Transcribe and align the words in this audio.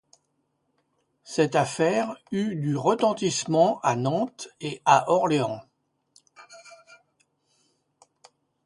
Cette 1.23 1.55
affaire 1.55 2.15
eut 2.31 2.55
du 2.55 2.75
retentissement 2.75 3.79
à 3.81 3.95
Nantes 3.95 4.47
et 4.59 4.81
à 4.83 5.07
Orléans. 5.11 5.61